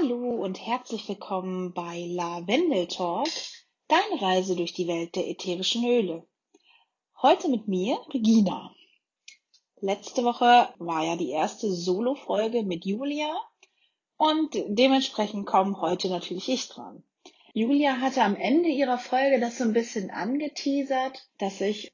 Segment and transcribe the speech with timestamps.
[0.00, 3.26] Hallo und herzlich willkommen bei Lavendel Talk,
[3.88, 6.24] deine Reise durch die Welt der ätherischen Öle.
[7.20, 8.72] Heute mit mir, Regina.
[9.80, 13.34] Letzte Woche war ja die erste Solo-Folge mit Julia
[14.16, 17.02] und dementsprechend kommen heute natürlich ich dran.
[17.52, 21.92] Julia hatte am Ende ihrer Folge das so ein bisschen angeteasert, dass ich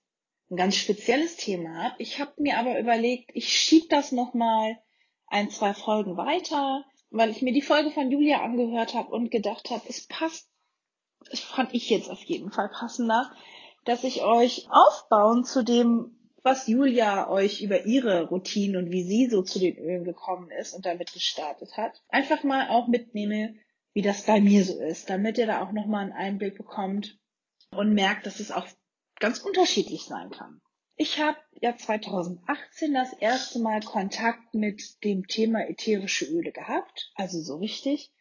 [0.50, 1.94] ein ganz spezielles Thema habe.
[1.98, 4.78] Ich habe mir aber überlegt, ich schieb das nochmal
[5.26, 6.84] ein, zwei Folgen weiter,
[7.14, 10.50] weil ich mir die Folge von Julia angehört habe und gedacht habe, es passt,
[11.30, 13.30] das fand ich jetzt auf jeden Fall passender,
[13.84, 19.30] dass ich euch aufbauen zu dem, was Julia euch über ihre Routinen und wie sie
[19.30, 23.54] so zu den Ölen gekommen ist und damit gestartet hat, einfach mal auch mitnehme,
[23.92, 27.16] wie das bei mir so ist, damit ihr da auch nochmal einen Einblick bekommt
[27.70, 28.66] und merkt, dass es auch
[29.20, 30.60] ganz unterschiedlich sein kann.
[30.96, 37.40] Ich habe ja 2018 das erste Mal Kontakt mit dem Thema ätherische Öle gehabt, also
[37.40, 38.12] so richtig.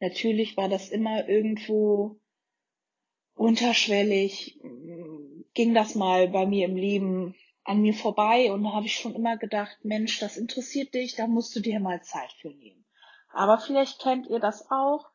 [0.00, 2.20] Natürlich war das immer irgendwo
[3.34, 4.58] unterschwellig,
[5.54, 9.14] ging das mal bei mir im Leben an mir vorbei und da habe ich schon
[9.14, 12.84] immer gedacht, Mensch, das interessiert dich, da musst du dir mal Zeit für nehmen.
[13.32, 15.10] Aber vielleicht kennt ihr das auch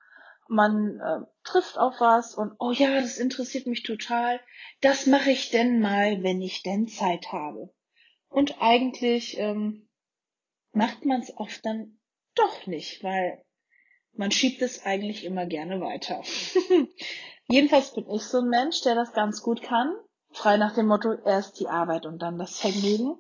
[0.52, 4.42] man äh, trifft auf was und oh ja, das interessiert mich total.
[4.82, 7.74] Das mache ich denn mal, wenn ich denn Zeit habe.
[8.28, 9.88] Und eigentlich ähm,
[10.74, 11.98] macht man es oft dann
[12.36, 13.42] doch nicht, weil
[14.12, 16.22] man schiebt es eigentlich immer gerne weiter.
[17.48, 19.96] Jedenfalls bin ich so ein Mensch, der das ganz gut kann.
[20.32, 23.16] Frei nach dem Motto, erst die Arbeit und dann das Vergnügen.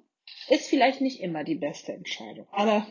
[0.50, 2.86] Ist vielleicht nicht immer die beste Entscheidung, aber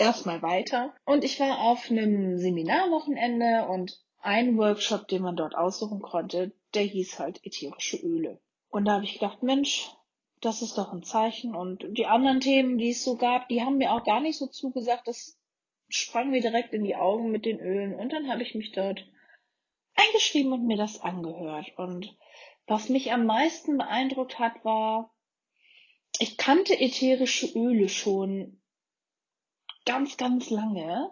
[0.00, 0.94] erstmal weiter.
[1.04, 6.82] Und ich war auf einem Seminarwochenende und ein Workshop, den man dort aussuchen konnte, der
[6.82, 8.40] hieß halt ätherische Öle.
[8.68, 9.90] Und da habe ich gedacht, Mensch,
[10.40, 11.54] das ist doch ein Zeichen.
[11.54, 14.46] Und die anderen Themen, die es so gab, die haben mir auch gar nicht so
[14.46, 15.08] zugesagt.
[15.08, 15.38] Das
[15.88, 17.94] sprang mir direkt in die Augen mit den Ölen.
[17.94, 19.06] Und dann habe ich mich dort
[19.94, 21.72] eingeschrieben und mir das angehört.
[21.76, 22.16] Und
[22.66, 25.12] was mich am meisten beeindruckt hat, war,
[26.18, 28.59] ich kannte ätherische Öle schon
[29.90, 31.10] ganz, ganz lange.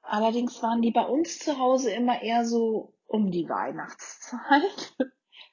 [0.00, 4.94] Allerdings waren die bei uns zu Hause immer eher so um die Weihnachtszeit.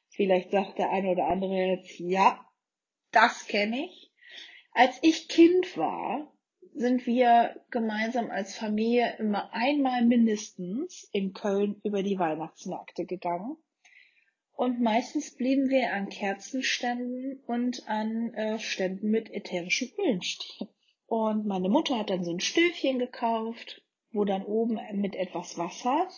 [0.09, 2.45] Vielleicht sagt der eine oder andere jetzt, ja,
[3.11, 4.11] das kenne ich.
[4.71, 6.31] Als ich Kind war,
[6.75, 13.57] sind wir gemeinsam als Familie immer einmal mindestens in Köln über die Weihnachtsmärkte gegangen.
[14.51, 20.69] Und meistens blieben wir an Kerzenständen und an äh, Ständen mit ätherischen Ölen stehen.
[21.13, 26.09] Und meine Mutter hat dann so ein Stöfchen gekauft, wo dann oben mit etwas Wasser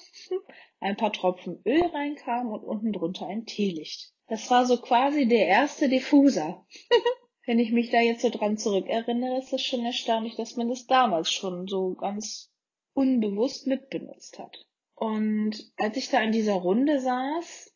[0.79, 4.13] ein paar Tropfen Öl reinkam und unten drunter ein Teelicht.
[4.27, 6.65] Das war so quasi der erste Diffuser.
[7.45, 10.85] Wenn ich mich da jetzt so dran zurückerinnere, ist es schon erstaunlich, dass man das
[10.85, 12.49] damals schon so ganz
[12.93, 14.65] unbewusst mitbenutzt hat.
[14.93, 17.75] Und als ich da in dieser Runde saß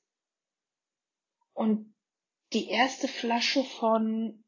[1.51, 1.93] und
[2.53, 4.45] die erste Flasche von,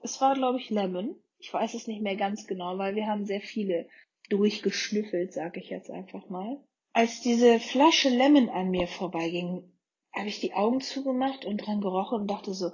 [0.00, 3.24] es war glaube ich Lemon, ich weiß es nicht mehr ganz genau, weil wir haben
[3.24, 3.88] sehr viele
[4.28, 6.62] durchgeschnüffelt, sag ich jetzt einfach mal.
[6.92, 9.72] Als diese Flasche Lemon an mir vorbeiging,
[10.12, 12.72] habe ich die Augen zugemacht und dran gerochen und dachte so,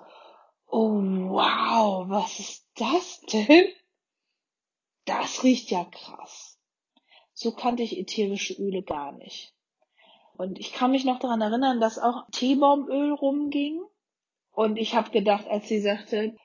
[0.67, 3.67] oh wow, was ist das denn?
[5.05, 6.59] Das riecht ja krass.
[7.35, 9.55] So kannte ich ätherische Öle gar nicht.
[10.37, 13.83] Und ich kann mich noch daran erinnern, dass auch Teebaumöl rumging.
[14.53, 16.37] Und ich habe gedacht, als sie sagte,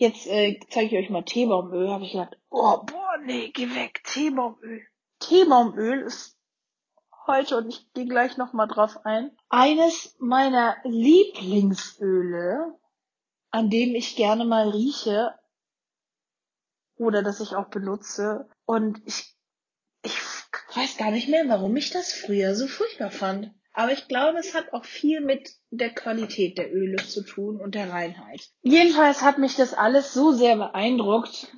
[0.00, 1.90] Jetzt äh, zeige ich euch mal Teebaumöl.
[1.90, 4.80] Habe ich gedacht, oh, boah, nee, geh weg, Teebaumöl.
[5.18, 6.38] Teebaumöl ist
[7.26, 12.78] heute, und ich gehe gleich nochmal drauf ein, eines meiner Lieblingsöle,
[13.50, 15.34] an dem ich gerne mal rieche
[16.96, 18.48] oder das ich auch benutze.
[18.64, 19.36] Und ich,
[20.02, 20.18] ich
[20.74, 23.52] weiß gar nicht mehr, warum ich das früher so furchtbar fand.
[23.80, 27.74] Aber ich glaube, es hat auch viel mit der Qualität der Öle zu tun und
[27.74, 28.50] der Reinheit.
[28.60, 31.50] Jedenfalls hat mich das alles so sehr beeindruckt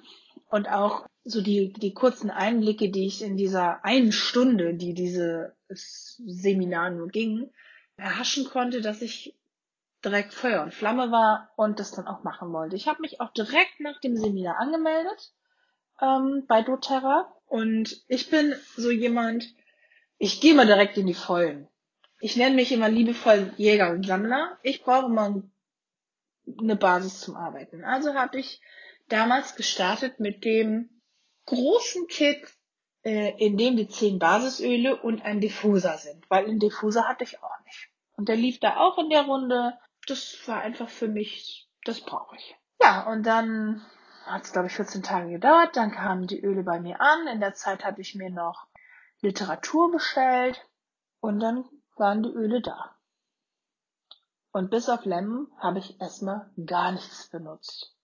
[0.48, 5.50] und auch so die, die kurzen Einblicke, die ich in dieser einen Stunde, die dieses
[6.24, 7.50] Seminar nur ging,
[7.96, 9.36] erhaschen konnte, dass ich
[10.04, 12.76] direkt Feuer und Flamme war und das dann auch machen wollte.
[12.76, 15.32] Ich habe mich auch direkt nach dem Seminar angemeldet
[16.00, 19.44] ähm, bei doTERRA und ich bin so jemand,
[20.18, 21.66] ich gehe mal direkt in die Vollen.
[22.24, 24.56] Ich nenne mich immer liebevoll Jäger und Sammler.
[24.62, 25.42] Ich brauche immer
[26.56, 27.82] eine Basis zum Arbeiten.
[27.82, 28.62] Also habe ich
[29.08, 31.02] damals gestartet mit dem
[31.46, 32.40] großen Kit,
[33.02, 37.42] äh, in dem die zehn Basisöle und ein Diffuser sind, weil einen Diffuser hatte ich
[37.42, 37.88] auch nicht.
[38.12, 39.76] Und der lief da auch in der Runde.
[40.06, 42.56] Das war einfach für mich, das brauche ich.
[42.80, 43.84] Ja, und dann
[44.26, 45.76] hat es, glaube ich, 14 Tage gedauert.
[45.76, 47.26] Dann kamen die Öle bei mir an.
[47.26, 48.68] In der Zeit hatte ich mir noch
[49.22, 50.64] Literatur bestellt
[51.18, 51.64] und dann
[51.96, 52.96] waren die Öle da.
[54.52, 57.96] Und bis auf Lemon habe ich erstmal gar nichts benutzt.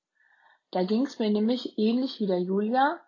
[0.70, 3.00] Da ging es mir nämlich ähnlich wie der Julia.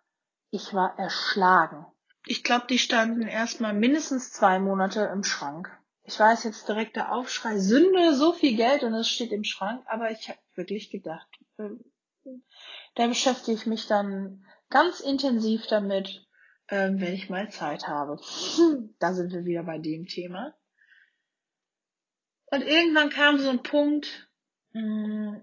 [0.50, 1.86] Ich war erschlagen.
[2.26, 5.70] Ich glaube, die standen erstmal mindestens zwei Monate im Schrank.
[6.04, 9.82] Ich weiß jetzt direkt der Aufschrei, Sünde, so viel Geld und es steht im Schrank,
[9.86, 11.28] aber ich habe wirklich gedacht,
[11.58, 11.70] äh,
[12.94, 16.26] da beschäftige ich mich dann ganz intensiv damit,
[16.66, 18.20] äh, wenn ich mal Zeit habe.
[18.98, 20.54] da sind wir wieder bei dem Thema.
[22.50, 24.28] Und irgendwann kam so ein Punkt,
[24.72, 25.42] mh, mm,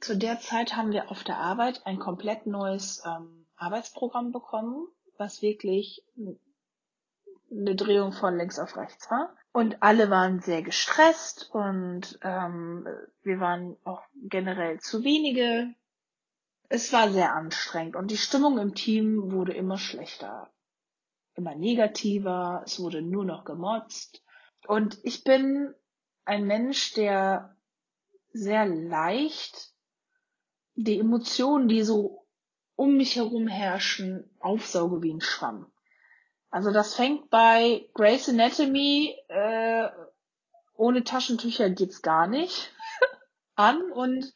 [0.00, 4.86] zu der Zeit haben wir auf der Arbeit ein komplett neues ähm, Arbeitsprogramm bekommen,
[5.16, 6.04] was wirklich
[7.50, 9.34] eine Drehung von links auf rechts war.
[9.52, 12.86] Und alle waren sehr gestresst und ähm,
[13.22, 15.74] wir waren auch generell zu wenige.
[16.68, 20.50] Es war sehr anstrengend und die Stimmung im Team wurde immer schlechter,
[21.34, 24.22] immer negativer, es wurde nur noch gemotzt.
[24.66, 25.74] Und ich bin
[26.26, 27.56] ein Mensch, der
[28.32, 29.70] sehr leicht
[30.74, 32.26] die Emotionen, die so
[32.74, 35.72] um mich herum herrschen, aufsauge wie ein Schwamm.
[36.50, 39.88] Also das fängt bei Grace Anatomy, äh,
[40.74, 42.72] ohne Taschentücher geht's gar nicht,
[43.54, 44.34] an und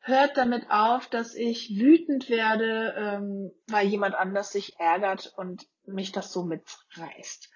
[0.00, 6.12] hört damit auf, dass ich wütend werde, ähm, weil jemand anders sich ärgert und mich
[6.12, 7.50] das so mitreißt.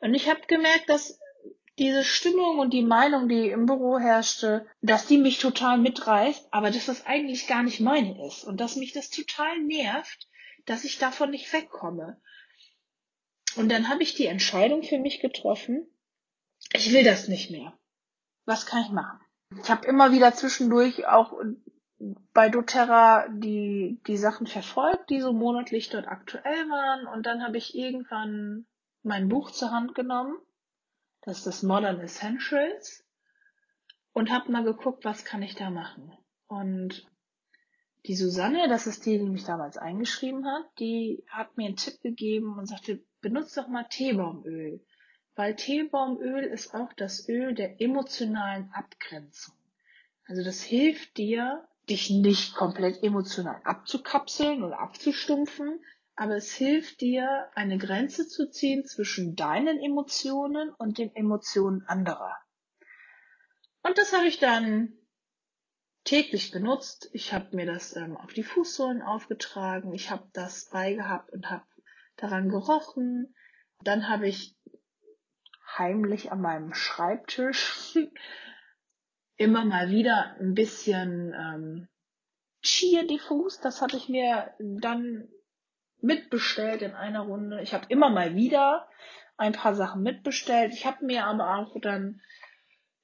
[0.00, 1.18] Und ich habe gemerkt, dass
[1.78, 6.70] diese Stimmung und die Meinung, die im Büro herrschte, dass die mich total mitreißt, aber
[6.70, 10.28] dass das eigentlich gar nicht meine ist und dass mich das total nervt,
[10.64, 12.20] dass ich davon nicht wegkomme.
[13.56, 15.86] Und dann habe ich die Entscheidung für mich getroffen,
[16.72, 17.78] ich will das nicht mehr.
[18.46, 19.20] Was kann ich machen?
[19.62, 21.32] Ich habe immer wieder zwischendurch auch
[22.32, 27.06] bei doTERRA die, die Sachen verfolgt, die so monatlich dort aktuell waren.
[27.06, 28.66] Und dann habe ich irgendwann
[29.02, 30.36] mein Buch zur Hand genommen
[31.26, 33.04] das ist das Modern Essentials.
[34.12, 36.10] Und habe mal geguckt, was kann ich da machen.
[36.46, 37.06] Und
[38.06, 42.00] die Susanne, das ist die, die mich damals eingeschrieben hat, die hat mir einen Tipp
[42.00, 44.82] gegeben und sagte, benutze doch mal Teebaumöl.
[45.34, 49.54] Weil Teebaumöl ist auch das Öl der emotionalen Abgrenzung.
[50.24, 55.80] Also das hilft dir, dich nicht komplett emotional abzukapseln oder abzustumpfen,
[56.16, 62.34] aber es hilft dir, eine Grenze zu ziehen zwischen deinen Emotionen und den Emotionen anderer.
[63.82, 64.94] Und das habe ich dann
[66.04, 67.10] täglich benutzt.
[67.12, 69.92] Ich habe mir das ähm, auf die Fußsohlen aufgetragen.
[69.92, 71.66] Ich habe das beigehabt und habe
[72.16, 73.34] daran gerochen.
[73.82, 74.56] Dann habe ich
[75.76, 77.98] heimlich an meinem Schreibtisch
[79.36, 81.88] immer mal wieder ein bisschen ähm,
[82.62, 83.60] Chia diffus.
[83.60, 85.28] Das hatte ich mir dann
[86.06, 87.60] mitbestellt in einer Runde.
[87.60, 88.88] Ich habe immer mal wieder
[89.36, 90.72] ein paar Sachen mitbestellt.
[90.72, 92.20] Ich habe mir aber auch dann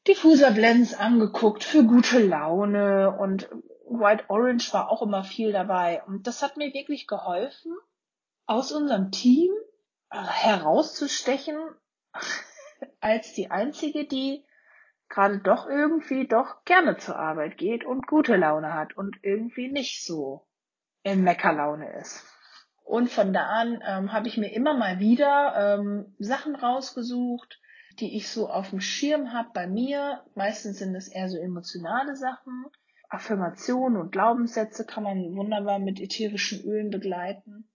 [0.09, 3.49] Diffuser Blends angeguckt für gute Laune und
[3.87, 6.03] White Orange war auch immer viel dabei.
[6.07, 7.77] Und das hat mir wirklich geholfen,
[8.47, 9.53] aus unserem Team
[10.11, 11.59] äh, herauszustechen
[13.01, 14.45] als die einzige, die
[15.09, 20.05] gerade doch irgendwie doch gerne zur Arbeit geht und gute Laune hat und irgendwie nicht
[20.05, 20.47] so
[21.03, 22.25] in Meckerlaune ist.
[22.85, 27.61] Und von da an ähm, habe ich mir immer mal wieder ähm, Sachen rausgesucht,
[28.01, 30.25] die ich so auf dem Schirm habe bei mir.
[30.35, 32.67] Meistens sind es eher so emotionale Sachen.
[33.09, 37.69] Affirmationen und Glaubenssätze kann man wunderbar mit ätherischen Ölen begleiten.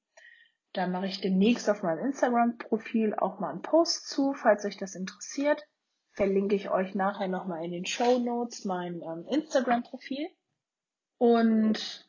[0.73, 4.95] Da mache ich demnächst auf meinem Instagram-Profil auch mal einen Post zu, falls euch das
[4.95, 5.63] interessiert.
[6.11, 10.27] Verlinke ich euch nachher nochmal in den Show Notes mein ähm, Instagram-Profil.
[11.19, 12.06] Und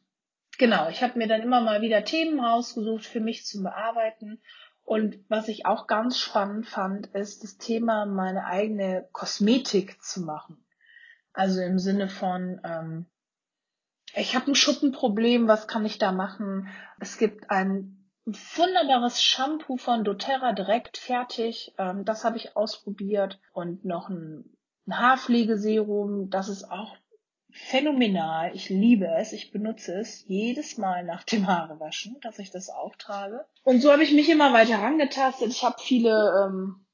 [0.59, 4.43] genau, ich habe mir dann immer mal wieder Themen rausgesucht für mich zum Bearbeiten.
[4.85, 10.65] Und was ich auch ganz spannend fand, ist das Thema, meine eigene Kosmetik zu machen.
[11.33, 13.07] Also im Sinne von, ähm,
[14.15, 16.69] ich habe ein Schuppenproblem, was kann ich da machen?
[16.99, 21.75] Es gibt ein wunderbares Shampoo von doTERRA direkt fertig.
[21.79, 23.39] Ähm, das habe ich ausprobiert.
[23.53, 26.97] Und noch ein, ein Haarpflegeserum, das ist auch
[27.67, 28.55] phänomenal.
[28.55, 29.33] Ich liebe es.
[29.33, 33.45] Ich benutze es jedes Mal nach dem Haarewaschen, dass ich das auftrage.
[33.65, 35.49] Und so habe ich mich immer weiter herangetastet.
[35.49, 36.87] Ich habe viele ähm,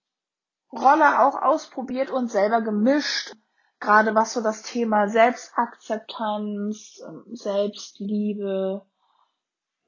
[0.72, 3.34] Roller auch ausprobiert und selber gemischt.
[3.80, 8.86] Gerade was so das Thema Selbstakzeptanz, ähm, Selbstliebe,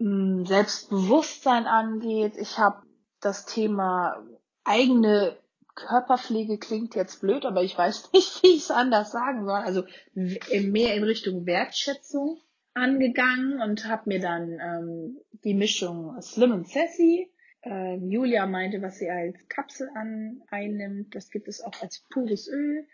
[0.00, 2.36] ähm, Selbstbewusstsein angeht.
[2.36, 2.82] Ich habe
[3.20, 4.22] das Thema
[4.64, 5.36] eigene
[5.76, 9.60] Körperpflege klingt jetzt blöd, aber ich weiß nicht, wie ich es anders sagen soll.
[9.60, 12.40] Also mehr in Richtung Wertschätzung
[12.74, 17.30] angegangen und habe mir dann ähm, die Mischung Slim und Sassy
[17.62, 22.46] Ähm, Julia meinte, was sie als Kapsel an, einnimmt, das gibt es auch als pures
[22.48, 22.86] Öl.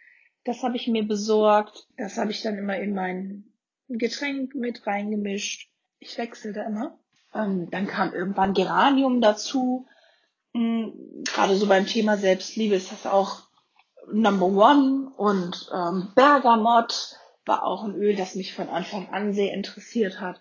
[0.45, 1.89] Das habe ich mir besorgt.
[1.99, 3.45] Das habe ich dann immer in mein
[3.89, 5.71] Getränk mit reingemischt.
[5.99, 6.99] Ich wechsle da immer.
[7.35, 9.87] Ähm, dann kam irgendwann Geranium dazu.
[10.53, 13.43] Mhm, Gerade so beim Thema Selbstliebe ist das auch
[14.13, 15.13] Number One.
[15.17, 20.41] Und ähm, Bergamot war auch ein Öl, das mich von Anfang an sehr interessiert hat.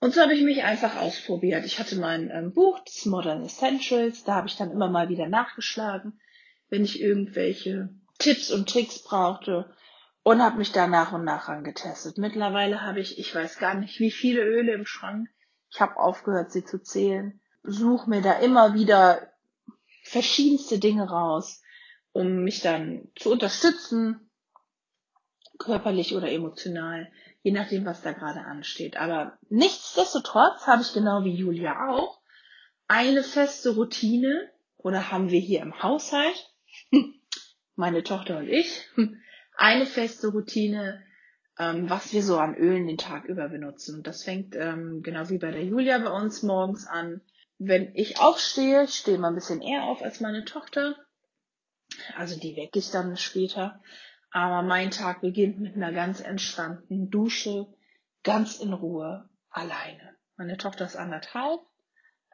[0.00, 1.64] Und so habe ich mich einfach ausprobiert.
[1.64, 5.28] Ich hatte mein ähm, Buch, das Modern Essentials, da habe ich dann immer mal wieder
[5.28, 6.20] nachgeschlagen,
[6.68, 7.88] wenn ich irgendwelche
[8.18, 9.74] Tipps und Tricks brauchte
[10.22, 12.18] und habe mich da nach und nach angetestet.
[12.18, 15.28] Mittlerweile habe ich, ich weiß gar nicht, wie viele Öle im Schrank.
[15.70, 17.40] Ich habe aufgehört, sie zu zählen.
[17.64, 19.32] Suche mir da immer wieder
[20.02, 21.62] verschiedenste Dinge raus,
[22.12, 24.30] um mich dann zu unterstützen,
[25.58, 27.10] körperlich oder emotional
[27.44, 28.96] je nachdem, was da gerade ansteht.
[28.96, 32.20] Aber nichtsdestotrotz habe ich genau wie Julia auch
[32.88, 36.50] eine feste Routine oder haben wir hier im Haushalt,
[37.76, 38.88] meine Tochter und ich,
[39.56, 41.02] eine feste Routine,
[41.58, 43.96] ähm, was wir so an Ölen den Tag über benutzen.
[43.96, 47.20] Und das fängt ähm, genau wie bei der Julia bei uns morgens an.
[47.58, 50.96] Wenn ich aufstehe, stehe mal ein bisschen eher auf als meine Tochter,
[52.16, 53.80] also die wecke ich dann später,
[54.30, 57.66] aber mein Tag beginnt mit einer ganz entspannten Dusche,
[58.24, 60.16] ganz in Ruhe, alleine.
[60.36, 61.60] Meine Tochter ist anderthalb.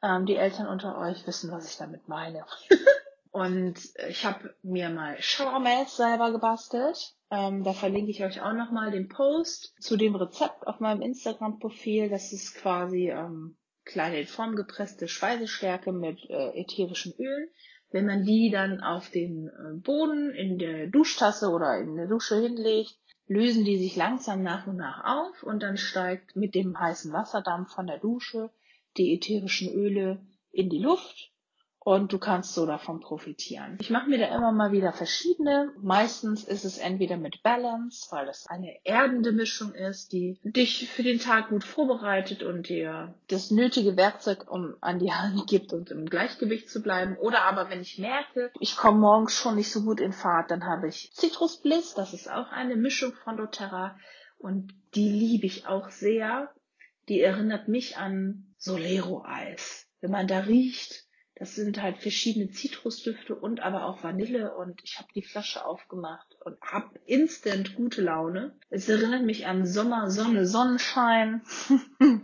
[0.02, 2.46] Ähm, die Eltern unter euch wissen, was ich damit meine.
[3.32, 7.14] Und ich habe mir mal Showermels selber gebastelt.
[7.30, 12.08] Ähm, da verlinke ich euch auch nochmal den Post zu dem Rezept auf meinem Instagram-Profil.
[12.08, 17.49] Das ist quasi ähm, kleine in Form gepresste Speisestärke mit äh, ätherischen Ölen.
[17.90, 22.40] Wenn man die dann auf den äh, Boden in der Duschtasse oder in der Dusche
[22.40, 22.96] hinlegt,
[23.26, 27.72] lösen die sich langsam nach und nach auf und dann steigt mit dem heißen Wasserdampf
[27.72, 28.50] von der Dusche
[28.96, 30.20] die ätherischen Öle
[30.50, 31.29] in die Luft
[31.82, 33.78] und du kannst so davon profitieren.
[33.80, 35.72] Ich mache mir da immer mal wieder verschiedene.
[35.80, 41.02] Meistens ist es entweder mit Balance, weil das eine erdende Mischung ist, die dich für
[41.02, 45.90] den Tag gut vorbereitet und dir das nötige Werkzeug um an die Hand gibt und
[45.90, 47.16] im Gleichgewicht zu bleiben.
[47.16, 50.66] Oder aber wenn ich merke, ich komme morgens schon nicht so gut in Fahrt, dann
[50.66, 53.96] habe ich Citrus Bliss, das ist auch eine Mischung von doTERRA
[54.38, 56.52] und die liebe ich auch sehr.
[57.08, 59.87] Die erinnert mich an Solero Eis.
[60.00, 61.06] Wenn man da riecht,
[61.40, 66.37] das sind halt verschiedene Zitrusdüfte und aber auch Vanille und ich habe die Flasche aufgemacht
[66.44, 68.54] und habe instant gute Laune.
[68.68, 71.40] Es erinnert mich an Sommer, Sonne, Sonnenschein.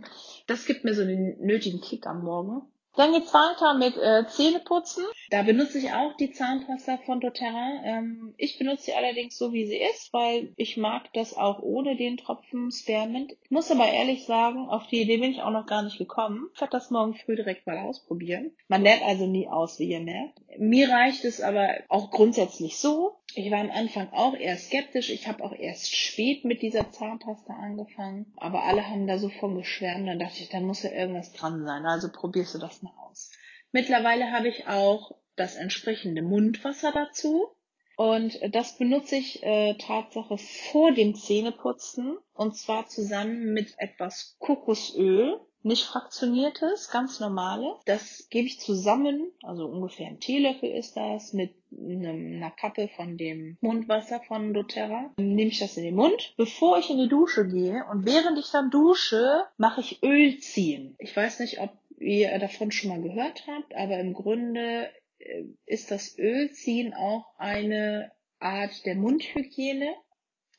[0.47, 2.61] das gibt mir so den nötigen Kick am Morgen.
[2.97, 5.05] Dann geht's weiter mit äh, Zähneputzen.
[5.29, 7.81] Da benutze ich auch die Zahnpasta von doTERRA.
[7.83, 11.95] Ähm, ich benutze sie allerdings so, wie sie ist, weil ich mag das auch ohne
[11.95, 13.33] den Tropfen Spearmint.
[13.43, 16.49] Ich muss aber ehrlich sagen, auf die Idee bin ich auch noch gar nicht gekommen.
[16.55, 18.51] Ich werde das morgen früh direkt mal ausprobieren.
[18.67, 20.39] Man lernt also nie aus, wie ihr merkt.
[20.57, 23.16] Mir reicht es aber auch grundsätzlich so.
[23.35, 25.09] Ich war am Anfang auch eher skeptisch.
[25.09, 28.33] Ich habe auch erst spät mit dieser Zahnpasta angefangen.
[28.37, 30.07] Aber alle haben da so von geschwärmt.
[30.07, 31.85] Dann dachte ich, da muss ja irgendwas dran sein.
[31.85, 33.31] Also probierst du das mal aus.
[33.71, 37.47] Mittlerweile habe ich auch das entsprechende Mundwasser dazu.
[37.95, 42.17] Und das benutze ich äh, Tatsache vor dem Zähneputzen.
[42.33, 47.73] Und zwar zusammen mit etwas Kokosöl nicht fraktioniertes, ganz normales.
[47.85, 53.57] Das gebe ich zusammen, also ungefähr ein Teelöffel ist das, mit einer Kappe von dem
[53.61, 55.13] Mundwasser von doTERRA.
[55.17, 57.83] Dann nehme ich das in den Mund, bevor ich in die Dusche gehe.
[57.91, 60.95] Und während ich dann dusche, mache ich Öl ziehen.
[60.99, 65.91] Ich weiß nicht, ob ihr davon schon mal gehört habt, aber im Grunde äh, ist
[65.91, 69.95] das Ölziehen auch eine Art der Mundhygiene.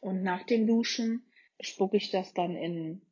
[0.01, 1.25] Und nach dem Duschen
[1.61, 3.03] spucke ich das dann in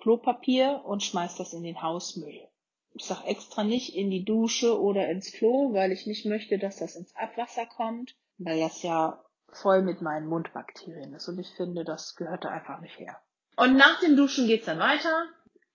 [0.00, 2.48] Klopapier und schmeiß das in den Hausmüll.
[2.94, 6.76] Ich sag extra nicht in die Dusche oder ins Klo, weil ich nicht möchte, dass
[6.76, 11.84] das ins Abwasser kommt, weil das ja voll mit meinen Mundbakterien ist und ich finde,
[11.84, 13.20] das gehört da einfach nicht her.
[13.56, 15.26] Und nach dem Duschen geht's dann weiter,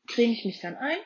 [0.07, 0.97] creme ich mich dann ein,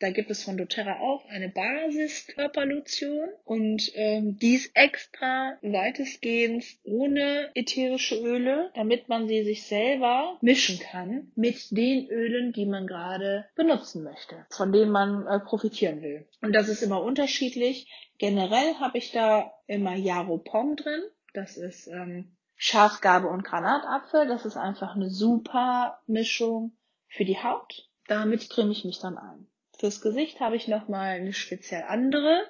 [0.00, 7.50] da gibt es von doTERRA auch eine Basiskörperlotion und ähm, die ist extra weitestgehend ohne
[7.54, 13.44] ätherische Öle, damit man sie sich selber mischen kann mit den Ölen, die man gerade
[13.56, 16.26] benutzen möchte, von denen man äh, profitieren will.
[16.40, 17.86] Und das ist immer unterschiedlich.
[18.16, 21.02] Generell habe ich da immer Yaropom drin.
[21.34, 24.26] Das ist ähm, Schafgarbe und Granatapfel.
[24.26, 26.72] Das ist einfach eine super Mischung
[27.06, 27.86] für die Haut.
[28.06, 29.49] Damit creme ich mich dann ein.
[29.80, 32.46] Fürs Gesicht habe ich nochmal eine speziell andere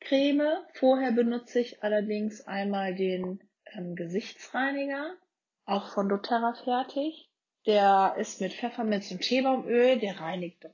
[0.00, 0.56] Creme.
[0.72, 3.40] Vorher benutze ich allerdings einmal den
[3.74, 5.16] ähm, Gesichtsreiniger,
[5.66, 7.30] auch von doTERRA fertig.
[7.66, 10.64] Der ist mit Pfefferminz und Teebaumöl, der reinigt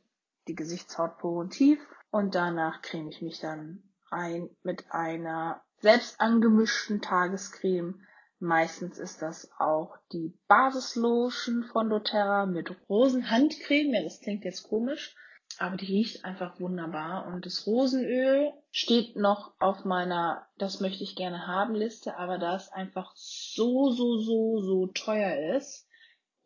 [0.47, 1.19] die Gesichtshaut
[1.51, 1.81] tief.
[2.13, 8.07] Und danach creme ich mich dann ein mit einer selbst angemischten Tagescreme.
[8.39, 13.95] Meistens ist das auch die Basislotion von doTERRA mit Rosenhandcreme.
[13.95, 15.17] Ja, das klingt jetzt komisch,
[15.61, 17.27] aber die riecht einfach wunderbar.
[17.27, 22.57] Und das Rosenöl steht noch auf meiner, das möchte ich gerne haben Liste, aber da
[22.57, 25.89] es einfach so, so, so, so teuer ist.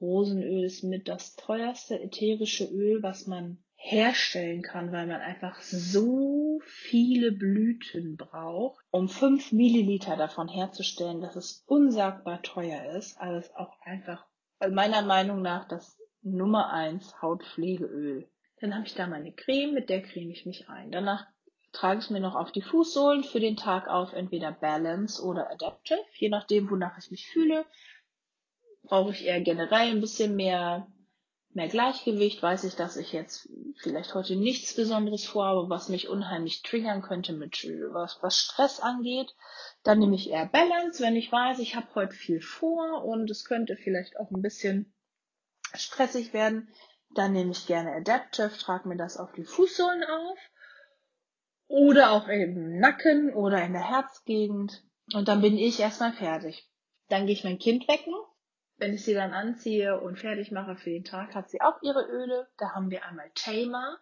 [0.01, 6.61] Rosenöl ist mit das teuerste ätherische Öl, was man herstellen kann, weil man einfach so
[6.65, 13.19] viele Blüten braucht, um fünf Milliliter davon herzustellen, dass es unsagbar teuer ist.
[13.19, 14.27] Also ist auch einfach
[14.71, 18.29] meiner Meinung nach das Nummer eins Hautpflegeöl.
[18.61, 20.91] Dann habe ich da meine Creme, mit der creme ich mich ein.
[20.91, 21.27] Danach
[21.73, 26.01] trage ich mir noch auf die Fußsohlen für den Tag auf, entweder Balance oder Adaptive,
[26.15, 27.67] je nachdem, wonach ich mich fühle.
[28.83, 30.87] Brauche ich eher generell ein bisschen mehr
[31.57, 33.49] mehr Gleichgewicht, weiß ich, dass ich jetzt
[33.79, 39.35] vielleicht heute nichts Besonderes vorhabe, was mich unheimlich triggern könnte mit was, was Stress angeht.
[39.83, 43.47] Dann nehme ich eher Balance, wenn ich weiß, ich habe heute viel vor und es
[43.47, 44.93] könnte vielleicht auch ein bisschen
[45.73, 46.69] stressig werden.
[47.17, 50.39] Dann nehme ich gerne Adaptive, trage mir das auf die Fußsohlen auf
[51.69, 56.71] oder auch im Nacken oder in der Herzgegend und dann bin ich erstmal fertig.
[57.09, 58.15] Dann gehe ich mein Kind wecken
[58.79, 62.03] wenn ich sie dann anziehe und fertig mache für den Tag, hat sie auch ihre
[62.03, 62.49] Öle.
[62.59, 63.99] Da haben wir einmal Tamer.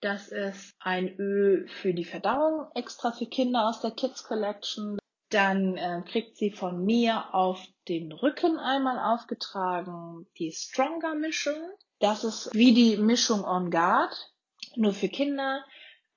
[0.00, 4.98] Das ist ein Öl für die Verdauung, extra für Kinder aus der Kids Collection.
[5.30, 11.60] Dann äh, kriegt sie von mir auf den Rücken einmal aufgetragen die Stronger Mischung.
[11.98, 14.32] Das ist wie die Mischung On Guard,
[14.76, 15.64] nur für Kinder.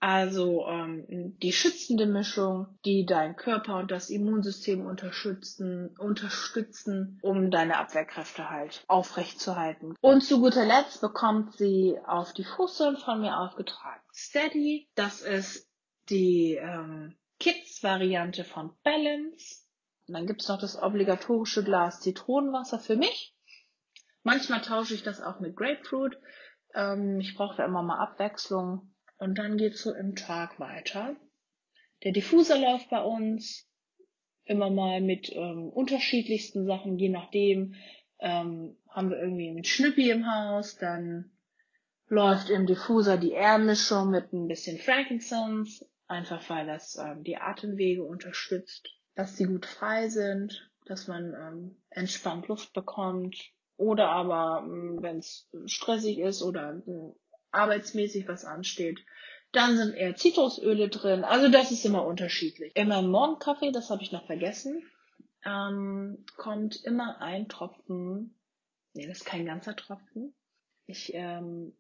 [0.04, 7.78] Also ähm, die schützende Mischung, die dein Körper und das Immunsystem unterstützen, unterstützen, um deine
[7.78, 9.96] Abwehrkräfte halt aufrechtzuerhalten.
[10.02, 14.90] Und zu guter Letzt bekommt sie auf die Fußsohlen von mir aufgetragen Steady.
[14.96, 15.70] Das ist
[16.10, 19.62] die ähm, Kids-Variante von Balance.
[20.08, 23.36] Und dann gibt's noch das obligatorische Glas Zitronenwasser für mich.
[24.24, 26.18] Manchmal tausche ich das auch mit Grapefruit.
[26.74, 28.94] Ähm, ich brauche da immer mal Abwechslung.
[29.18, 31.16] Und dann geht's so im Tag weiter.
[32.04, 33.68] Der Diffuser läuft bei uns
[34.46, 37.76] immer mal mit ähm, unterschiedlichsten Sachen, je nachdem.
[38.20, 41.32] Ähm, haben wir irgendwie einen Schnüppi im Haus, dann
[42.08, 48.04] läuft im Diffuser die Air-Mischung mit ein bisschen Frankincense, einfach weil das ähm, die Atemwege
[48.04, 53.38] unterstützt, dass sie gut frei sind, dass man ähm, entspannt Luft bekommt.
[53.82, 57.16] Oder aber, ähm, wenn es stressig ist oder ähm,
[57.50, 59.00] arbeitsmäßig was ansteht.
[59.54, 61.24] Dann sind eher Zitrusöle drin.
[61.24, 62.76] Also das ist immer unterschiedlich.
[62.76, 64.84] In meinem Morgenkaffee, das habe ich noch vergessen,
[65.44, 68.36] ähm, kommt immer ein Tropfen.
[68.94, 70.36] Nee, das ist kein ganzer Tropfen.
[70.86, 71.76] Ich ähm,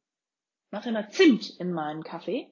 [0.71, 2.51] mache immer Zimt in meinen Kaffee.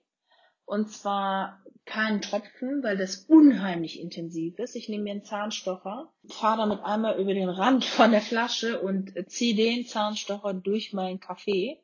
[0.66, 4.75] Und zwar keinen Tropfen, weil das unheimlich intensiv ist.
[4.75, 9.13] Ich nehme mir einen Zahnstocher, fahre damit einmal über den Rand von der Flasche und
[9.30, 11.82] ziehe den Zahnstocher durch meinen Kaffee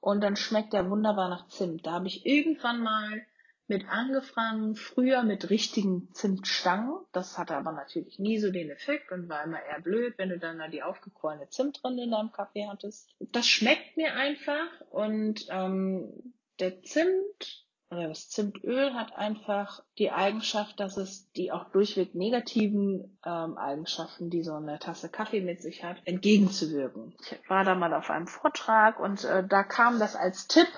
[0.00, 1.86] und dann schmeckt der wunderbar nach Zimt.
[1.86, 3.26] Da habe ich irgendwann mal
[3.66, 6.96] mit angefangen, früher mit richtigen Zimtstangen.
[7.12, 10.38] Das hatte aber natürlich nie so den Effekt und war immer eher blöd, wenn du
[10.38, 13.14] dann da die aufgequollene Zimtrinde in deinem Kaffee hattest.
[13.20, 20.80] Das schmeckt mir einfach und ähm, der Zimt oder das Zimtöl hat einfach die Eigenschaft,
[20.80, 25.84] dass es die auch durchweg negativen ähm, Eigenschaften, die so eine Tasse Kaffee mit sich
[25.84, 27.14] hat, entgegenzuwirken.
[27.20, 30.68] Ich war da mal auf einem Vortrag und äh, da kam das als Tipp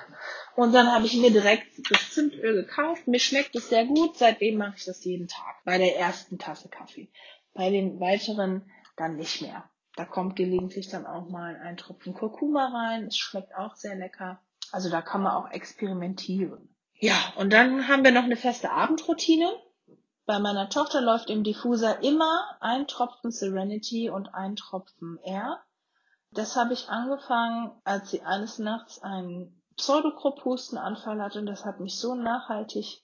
[0.56, 3.06] und dann habe ich mir direkt das Zimtöl gekauft.
[3.06, 6.68] Mir schmeckt es sehr gut, seitdem mache ich das jeden Tag bei der ersten Tasse
[6.68, 7.08] Kaffee.
[7.54, 9.64] Bei den weiteren dann nicht mehr.
[9.94, 13.06] Da kommt gelegentlich dann auch mal ein Tropfen Kurkuma rein.
[13.06, 14.40] Es schmeckt auch sehr lecker.
[14.72, 16.75] Also da kann man auch experimentieren.
[16.98, 19.50] Ja, und dann haben wir noch eine feste Abendroutine.
[20.24, 25.60] Bei meiner Tochter läuft im Diffuser immer ein Tropfen Serenity und ein Tropfen Air.
[26.32, 31.98] Das habe ich angefangen, als sie eines Nachts einen Pseudokrophustenanfall hatte und das hat mich
[31.98, 33.02] so nachhaltig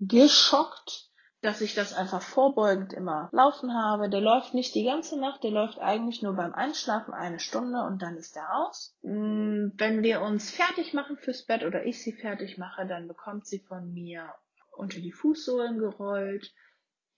[0.00, 1.10] geschockt,
[1.44, 4.08] dass ich das einfach vorbeugend immer laufen habe.
[4.08, 8.00] Der läuft nicht die ganze Nacht, der läuft eigentlich nur beim Einschlafen eine Stunde und
[8.00, 8.96] dann ist er aus.
[9.02, 13.46] Mm, wenn wir uns fertig machen fürs Bett oder ich sie fertig mache, dann bekommt
[13.46, 14.32] sie von mir
[14.72, 16.50] unter die Fußsohlen gerollt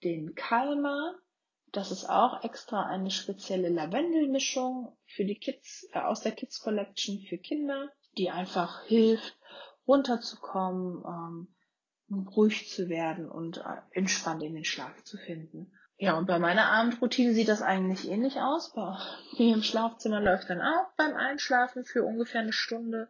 [0.03, 1.15] den Kalmer.
[1.71, 7.21] Das ist auch extra eine spezielle Lavendelmischung für die Kids, äh, aus der Kids Collection
[7.29, 9.37] für Kinder, die einfach hilft,
[9.87, 11.55] runterzukommen, ähm,
[12.09, 15.71] ruhig zu werden und äh, entspannt in den Schlaf zu finden.
[15.99, 18.73] Ja, und bei meiner Abendroutine sieht das eigentlich ähnlich aus.
[19.37, 23.09] Mir im Schlafzimmer läuft dann auch beim Einschlafen für ungefähr eine Stunde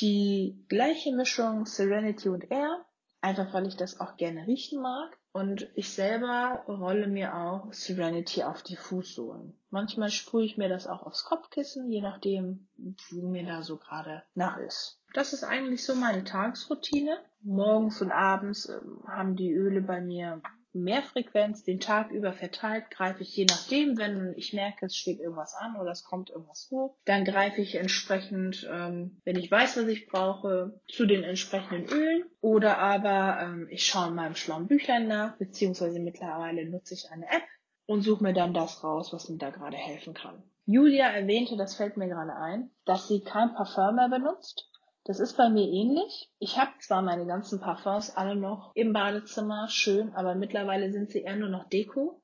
[0.00, 2.84] die gleiche Mischung Serenity und Air,
[3.20, 5.16] einfach weil ich das auch gerne riechen mag.
[5.32, 9.56] Und ich selber rolle mir auch Serenity auf die Fußsohlen.
[9.70, 12.68] Manchmal sprühe ich mir das auch aufs Kopfkissen, je nachdem,
[13.10, 15.00] wo mir da so gerade nach ist.
[15.14, 17.18] Das ist eigentlich so meine Tagesroutine.
[17.42, 22.90] Morgens und abends äh, haben die Öle bei mir mehr Frequenz den Tag über verteilt,
[22.90, 26.68] greife ich je nachdem, wenn ich merke, es steht irgendwas an oder es kommt irgendwas
[26.70, 31.86] hoch, dann greife ich entsprechend, ähm, wenn ich weiß, was ich brauche, zu den entsprechenden
[31.88, 37.10] Ölen oder aber ähm, ich schaue in meinem schlauen Büchlein nach, beziehungsweise mittlerweile nutze ich
[37.10, 37.44] eine App
[37.86, 40.42] und suche mir dann das raus, was mir da gerade helfen kann.
[40.66, 44.70] Julia erwähnte, das fällt mir gerade ein, dass sie kein Parfum mehr benutzt
[45.08, 46.30] das ist bei mir ähnlich.
[46.38, 51.22] Ich habe zwar meine ganzen Parfums alle noch im Badezimmer, schön, aber mittlerweile sind sie
[51.22, 52.20] eher nur noch Deko.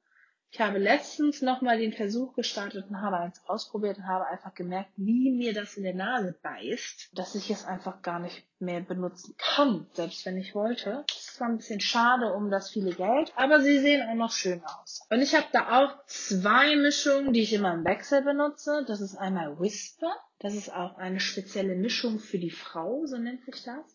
[0.55, 4.88] Ich habe letztens nochmal den Versuch gestartet und habe eins ausprobiert und habe einfach gemerkt,
[4.95, 9.35] wie mir das in der Nase beißt, dass ich es einfach gar nicht mehr benutzen
[9.37, 11.03] kann, selbst wenn ich wollte.
[11.09, 14.31] Das ist zwar ein bisschen schade um das viele Geld, aber sie sehen auch noch
[14.31, 15.01] schön aus.
[15.11, 18.85] Und ich habe da auch zwei Mischungen, die ich immer im Wechsel benutze.
[18.87, 20.14] Das ist einmal Whisper.
[20.38, 23.93] Das ist auch eine spezielle Mischung für die Frau, so nennt sich das.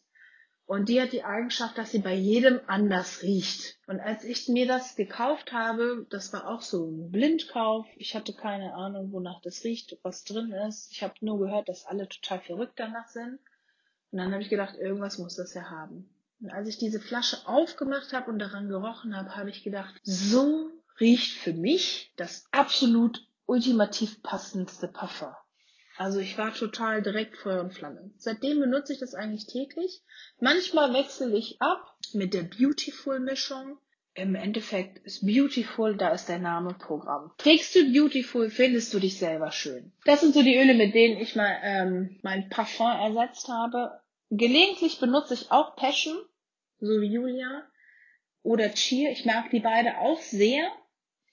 [0.70, 3.80] Und die hat die Eigenschaft, dass sie bei jedem anders riecht.
[3.88, 7.88] Und als ich mir das gekauft habe, das war auch so ein Blindkauf.
[7.96, 10.92] Ich hatte keine Ahnung, wonach das riecht, was drin ist.
[10.92, 13.40] Ich habe nur gehört, dass alle total verrückt danach sind.
[14.12, 16.08] Und dann habe ich gedacht, irgendwas muss das ja haben.
[16.40, 20.70] Und als ich diese Flasche aufgemacht habe und daran gerochen habe, habe ich gedacht, so
[21.00, 25.34] riecht für mich das absolut ultimativ passendste Parfum.
[26.00, 28.10] Also ich war total direkt Feuer und Flamme.
[28.16, 30.02] Seitdem benutze ich das eigentlich täglich.
[30.40, 33.78] Manchmal wechsle ich ab mit der Beautiful Mischung.
[34.14, 37.34] Im Endeffekt ist Beautiful, da ist der Name Programm.
[37.38, 39.92] Trägst du Beautiful, findest du dich selber schön.
[40.06, 44.00] Das sind so die Öle, mit denen ich mal ähm, mein Parfum ersetzt habe.
[44.30, 46.18] Gelegentlich benutze ich auch Passion,
[46.80, 47.68] so wie Julia,
[48.42, 49.12] oder Cheer.
[49.12, 50.72] Ich mag die beide auch sehr.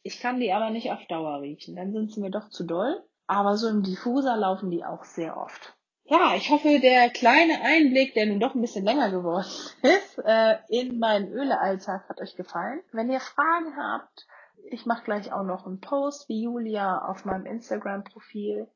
[0.02, 1.76] Ich kann die aber nicht auf Dauer riechen.
[1.76, 3.00] Dann sind sie mir doch zu doll.
[3.26, 5.76] Aber so im Diffuser laufen die auch sehr oft.
[6.04, 9.46] Ja, ich hoffe, der kleine Einblick, der nun doch ein bisschen länger geworden
[9.82, 12.80] ist, äh, in meinen Ölealltag hat euch gefallen.
[12.92, 14.26] Wenn ihr Fragen habt,
[14.70, 18.68] ich mache gleich auch noch einen Post wie Julia auf meinem Instagram-Profil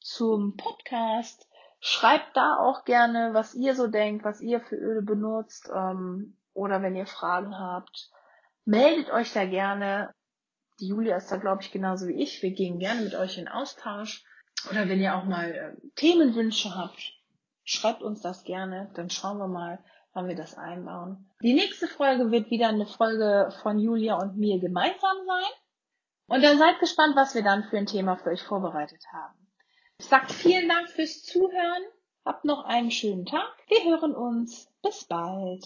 [0.00, 1.48] zum Podcast.
[1.78, 5.70] Schreibt da auch gerne, was ihr so denkt, was ihr für Öle benutzt.
[5.72, 8.10] Ähm, oder wenn ihr Fragen habt,
[8.64, 10.14] meldet euch da gerne.
[10.82, 12.42] Die Julia ist da, glaube ich, genauso wie ich.
[12.42, 14.24] Wir gehen gerne mit euch in Austausch.
[14.68, 16.98] Oder wenn ihr auch mal äh, Themenwünsche habt,
[17.62, 18.90] schreibt uns das gerne.
[18.94, 19.78] Dann schauen wir mal,
[20.12, 21.30] wann wir das einbauen.
[21.40, 25.52] Die nächste Folge wird wieder eine Folge von Julia und mir gemeinsam sein.
[26.26, 29.38] Und dann seid gespannt, was wir dann für ein Thema für euch vorbereitet haben.
[29.98, 31.84] Ich sage vielen Dank fürs Zuhören.
[32.24, 33.56] Habt noch einen schönen Tag.
[33.68, 34.68] Wir hören uns.
[34.82, 35.64] Bis bald.